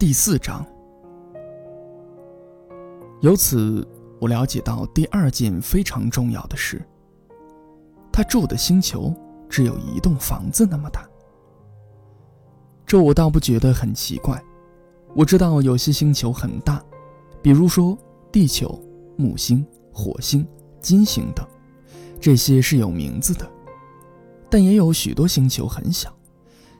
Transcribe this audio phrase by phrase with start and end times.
[0.00, 0.64] 第四章。
[3.20, 3.86] 由此，
[4.18, 6.80] 我了解到第二件非常重要的事：
[8.10, 9.14] 他住的星球
[9.46, 11.06] 只有一栋房子那么大。
[12.86, 14.42] 这我倒不觉得很奇怪。
[15.14, 16.82] 我知道有些星球很大，
[17.42, 17.94] 比如说
[18.32, 18.82] 地球、
[19.18, 19.62] 木星、
[19.92, 20.48] 火星、
[20.80, 21.46] 金星等，
[22.18, 23.46] 这些是有名字的。
[24.48, 26.10] 但也有许多星球很小，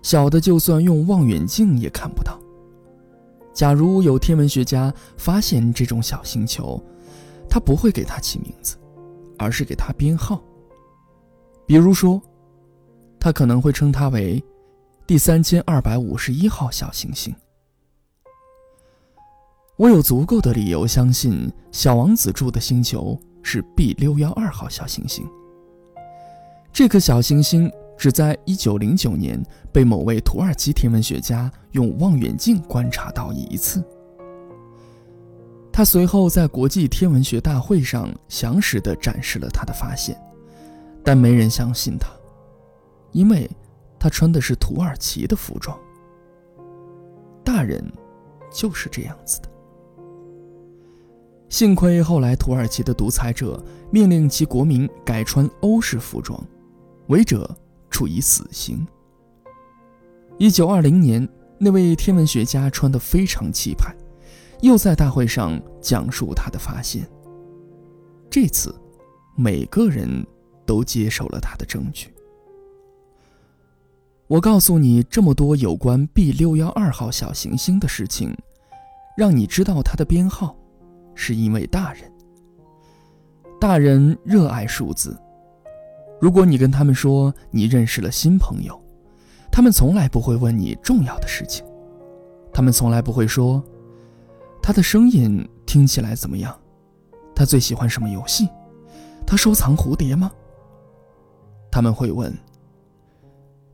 [0.00, 2.40] 小的就算用望远镜也看不到。
[3.52, 6.82] 假如有天文学家发现这种小星球，
[7.48, 8.76] 他不会给它起名字，
[9.38, 10.40] 而是给它编号。
[11.66, 12.20] 比如说，
[13.18, 14.42] 他可能会称它为
[15.06, 17.34] 第三千二百五十一号小行星。
[19.76, 25.26] 我有足够的理由相信，小王子住的星球是 B 六幺二号小行星。
[26.72, 27.70] 这颗小行星。
[28.00, 33.84] 只在1909年被某位土耳其天文学家用望远镜观察到一次。
[35.70, 40.18] 他随后在国际天文学大会上详实地展示了他的发现，
[41.04, 42.08] 但没人相信他，
[43.12, 43.46] 因为
[43.98, 45.78] 他穿的是土耳其的服装。
[47.44, 47.84] 大人
[48.50, 49.48] 就是这样子的。
[51.50, 56.42] 幸亏后来土耳其的独裁者命令其国民改穿欧式服装，
[57.08, 57.54] 违者。
[58.00, 58.86] 处以死刑。
[60.38, 63.94] 一九二零年，那位天文学家穿得非常气派，
[64.62, 67.06] 又在大会上讲述他的发现。
[68.30, 68.74] 这次，
[69.36, 70.26] 每个人
[70.64, 72.08] 都接受了他的证据。
[74.28, 78.34] 我告诉你这么多有关 B 六幺二号小行星的事情，
[79.14, 80.56] 让你知道它的编号，
[81.14, 82.10] 是因为大人。
[83.60, 85.14] 大人热爱数字。
[86.20, 88.78] 如果你跟他们说你认识了新朋友，
[89.50, 91.64] 他们从来不会问你重要的事情，
[92.52, 93.62] 他们从来不会说
[94.62, 96.54] 他的声音听起来怎么样，
[97.34, 98.46] 他最喜欢什么游戏，
[99.26, 100.30] 他收藏蝴蝶吗？
[101.70, 102.30] 他们会问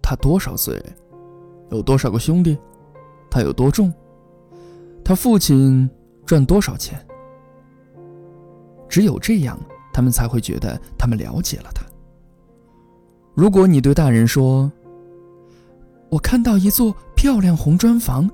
[0.00, 0.82] 他多少岁，
[1.70, 2.56] 有多少个兄弟，
[3.30, 3.92] 他有多重，
[5.04, 5.88] 他父亲
[6.24, 7.04] 赚多少钱。
[8.88, 9.58] 只有这样，
[9.92, 11.84] 他们才会觉得他们了解了他。
[13.34, 14.70] 如果你对大人说
[16.10, 18.28] ：“我看到一座漂亮红砖房，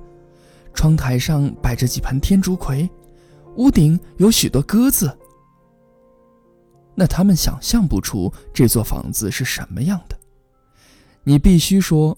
[0.73, 2.89] 窗台上摆着几盆天竺葵，
[3.55, 5.15] 屋顶有许多鸽子。”
[6.95, 10.17] 那他们想象不出这座房子是什么样的。
[11.23, 12.17] 你必须说：“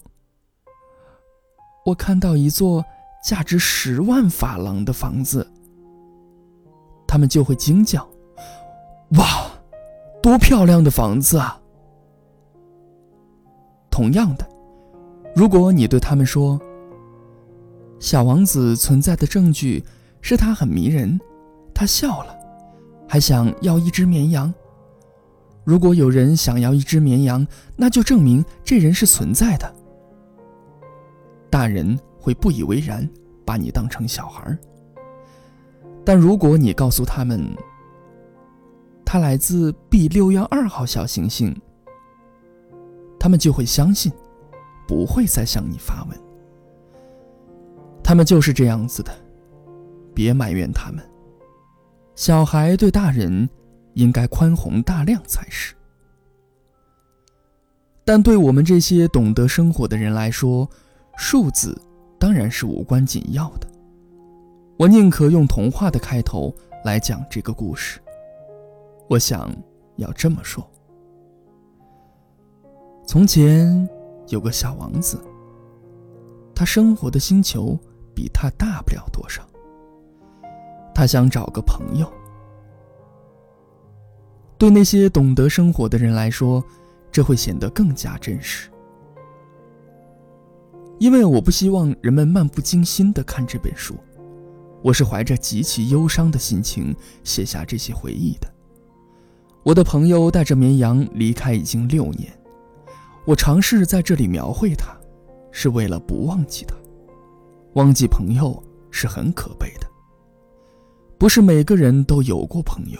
[1.84, 2.82] 我看到一座
[3.22, 5.46] 价值十万法郎的房子。”
[7.06, 8.08] 他们就会惊叫
[9.18, 9.50] ：“哇，
[10.22, 11.59] 多漂亮的房子啊！”
[13.90, 14.48] 同样的，
[15.34, 16.60] 如果你对他们说
[17.98, 19.84] ：“小王子存在的证据
[20.20, 21.20] 是他很迷人，
[21.74, 22.34] 他笑了，
[23.08, 24.52] 还想要一只绵羊。”
[25.64, 27.46] 如果有人想要一只绵羊，
[27.76, 29.72] 那就证明这人是存在的。
[31.50, 33.08] 大人会不以为然，
[33.44, 34.58] 把你当成小孩儿。
[36.02, 37.46] 但如果你告诉他们，
[39.04, 41.54] 他来自 B 六幺二号小行星。
[43.20, 44.10] 他们就会相信，
[44.88, 46.18] 不会再向你发问。
[48.02, 49.12] 他们就是这样子的，
[50.14, 51.04] 别埋怨他们。
[52.16, 53.48] 小孩对大人
[53.94, 55.74] 应该宽宏大量才是，
[58.04, 60.68] 但对我们这些懂得生活的人来说，
[61.16, 61.78] 数字
[62.18, 63.68] 当然是无关紧要的。
[64.78, 66.54] 我宁可用童话的开头
[66.84, 68.00] 来讲这个故事。
[69.08, 69.54] 我想
[69.96, 70.69] 要这么说。
[73.10, 73.88] 从前
[74.28, 75.20] 有个小王子，
[76.54, 77.76] 他生活的星球
[78.14, 79.44] 比他大不了多少。
[80.94, 82.08] 他想找个朋友。
[84.56, 86.62] 对那些懂得生活的人来说，
[87.10, 88.70] 这会显得更加真实。
[91.00, 93.96] 因为我不希望人们漫不经心地看这本书，
[94.82, 98.46] 我是怀着极其忧伤的心情写下这些回忆的。
[99.64, 102.32] 我的朋友带着绵羊离开已经六年。
[103.30, 104.92] 我尝试在这里描绘他，
[105.52, 106.74] 是为了不忘记他。
[107.74, 108.60] 忘记朋友
[108.90, 109.86] 是很可悲的。
[111.16, 112.98] 不是每个人都有过朋友。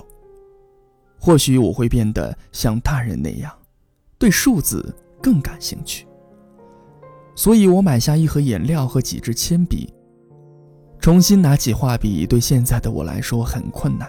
[1.19, 3.53] 或许我会变得像大人那样，
[4.21, 6.07] 对数字更感兴趣。
[7.35, 9.93] 所以我买下一盒颜料和几支铅笔。
[11.01, 14.09] 重新拿起画笔，对现在的我来说很困难，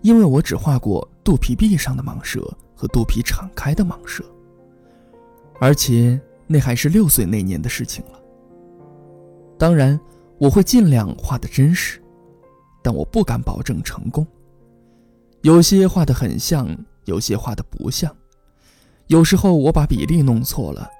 [0.00, 4.24] 因为我只画过肚皮壁上的蟒蛇和肚皮敞开的蟒蛇。
[5.62, 8.20] 而且那还是六岁那年的事情了。
[9.56, 9.98] 当然，
[10.36, 12.02] 我会尽量画的真实，
[12.82, 14.26] 但我不敢保证成功。
[15.42, 18.12] 有些画的很像，有些画的不像。
[19.06, 20.90] 有时候我把比例弄错了，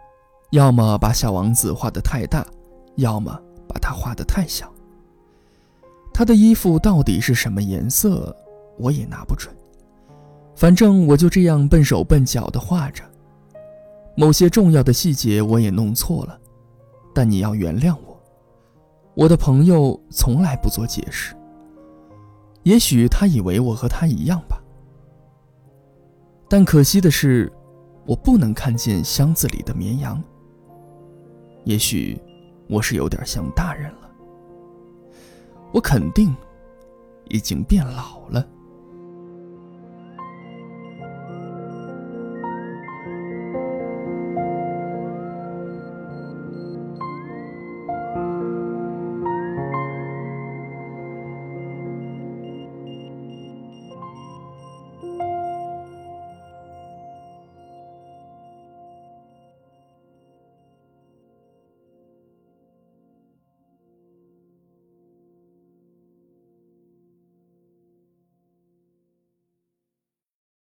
[0.53, 2.47] 要么把小王子画的太大，
[2.95, 3.37] 要么
[3.67, 4.73] 把他画的太小。
[6.15, 8.33] 他的衣服到底是什么颜色，
[8.79, 9.53] 我也拿不准。
[10.55, 13.03] 反正我就这样笨手笨脚的画着，
[14.17, 16.39] 某些重要的细节我也弄错了，
[17.15, 18.21] 但你要原谅我。
[19.15, 21.35] 我的朋友从来不做解释，
[22.63, 24.63] 也许他以为我和他一样吧。
[26.49, 27.51] 但可惜的是，
[28.07, 30.23] 我不能看见箱子里的绵羊。
[31.65, 32.21] 也许
[32.69, 34.11] 我是有点像大人了，
[35.73, 36.35] 我肯定
[37.29, 38.47] 已经变老了。